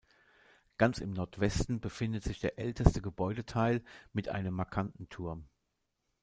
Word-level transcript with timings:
Ganz 0.79 0.97
im 0.97 1.11
Nordwesten 1.11 1.79
befindet 1.79 2.23
sich 2.23 2.39
der 2.39 2.57
älteste 2.57 3.03
Gebäudeteil 3.03 3.83
mit 4.13 4.29
einem 4.29 4.55
markanten 4.55 5.07
Turm. 5.09 5.47